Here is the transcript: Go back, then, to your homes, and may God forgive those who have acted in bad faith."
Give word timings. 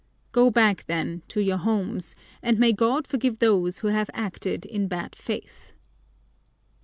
Go 0.31 0.49
back, 0.49 0.85
then, 0.87 1.21
to 1.27 1.41
your 1.41 1.59
homes, 1.59 2.15
and 2.41 2.57
may 2.57 2.73
God 2.73 3.05
forgive 3.05 3.37
those 3.37 3.77
who 3.85 3.89
have 3.89 4.09
acted 4.15 4.65
in 4.65 4.87
bad 4.87 5.13
faith." 5.15 5.73